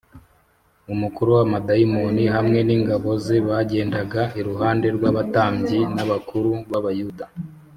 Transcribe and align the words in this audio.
umukuru 0.93 1.29
w’abadayimoni 1.37 2.23
hamwe 2.35 2.59
n’ingabo 2.67 3.09
ze 3.23 3.37
bagendaga 3.47 4.21
iruhande 4.39 4.87
rw’abatambyi 4.95 5.79
n’abakuru 5.95 6.51
b’abayuda 6.71 7.25